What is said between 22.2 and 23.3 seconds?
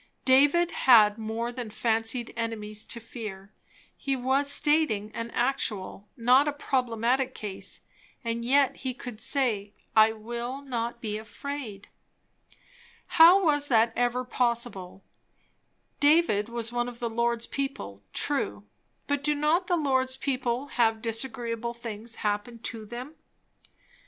happen to them?